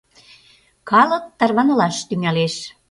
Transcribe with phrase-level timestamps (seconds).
[0.89, 2.55] Калык тарванылаш тӱҥалеш.